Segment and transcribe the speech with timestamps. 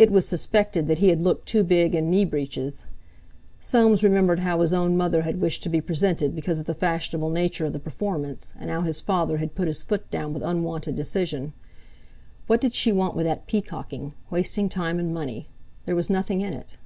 [0.00, 2.82] It was suspected that he had looked too big in knee breeches.
[3.60, 7.30] Soames remembered how his own mother had wished to be presented because of the fashionable
[7.30, 10.96] nature of the performance, and how his father had put his foot down with unwonted
[10.96, 11.52] decision.
[12.48, 15.50] What did she want with that peacocking—wasting time and money;
[15.86, 16.76] there was nothing in it!